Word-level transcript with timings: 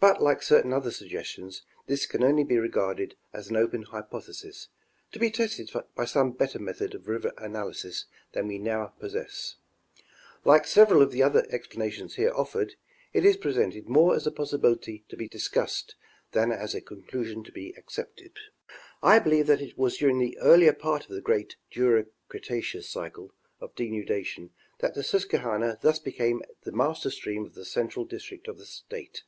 But 0.00 0.22
like 0.22 0.42
certain 0.42 0.72
other 0.72 0.90
suggestions, 0.90 1.60
this 1.86 2.06
can 2.06 2.24
only 2.24 2.42
be 2.42 2.56
regarded 2.58 3.16
as 3.34 3.50
an 3.50 3.56
open 3.58 3.82
hypothesis, 3.82 4.68
to 5.12 5.18
be 5.18 5.30
tested 5.30 5.70
by 5.94 6.06
some 6.06 6.32
better 6.32 6.58
method 6.58 6.94
of 6.94 7.06
river 7.06 7.34
analysis 7.36 8.06
than 8.32 8.46
we 8.48 8.56
now 8.56 8.86
possess; 8.98 9.56
like 10.42 10.66
several 10.66 11.02
of 11.02 11.12
the 11.12 11.22
other 11.22 11.44
explanations 11.50 12.14
here 12.14 12.32
offered, 12.34 12.76
it 13.12 13.26
is 13.26 13.36
presented 13.36 13.90
more 13.90 14.16
as 14.16 14.26
a 14.26 14.30
possibility 14.32 15.04
to 15.10 15.18
be 15.18 15.28
discussed 15.28 15.96
than 16.32 16.50
as 16.50 16.74
a 16.74 16.80
conclusion 16.80 17.44
to 17.44 17.52
be 17.52 17.74
accepted. 17.76 18.32
I 19.02 19.18
believe 19.18 19.48
that 19.48 19.60
it 19.60 19.76
was 19.76 19.98
during 19.98 20.18
the 20.18 20.38
earlier 20.38 20.72
part 20.72 21.02
of 21.10 21.14
the 21.14 21.20
great 21.20 21.56
Jura 21.70 22.06
Cretaceous 22.26 22.88
cycle 22.88 23.34
of 23.60 23.74
denudation 23.74 24.48
that 24.78 24.94
the 24.94 25.02
Susquehanna 25.02 25.78
thus 25.82 25.98
be 25.98 26.10
came 26.12 26.42
the 26.62 26.72
master 26.72 27.10
stream 27.10 27.44
of 27.44 27.52
the 27.52 27.66
central 27.66 28.06
district 28.06 28.48
of 28.48 28.56
the 28.56 28.64
state. 28.64 29.24